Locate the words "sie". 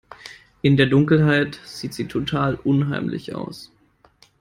1.93-2.07